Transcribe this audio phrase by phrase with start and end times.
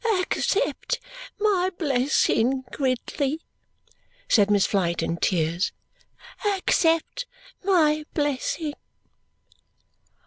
[0.19, 0.99] "Accept
[1.39, 3.39] my blessing, Gridley,"
[4.27, 5.71] said Miss Flite in tears.
[6.43, 7.27] "Accept
[7.63, 8.73] my blessing!"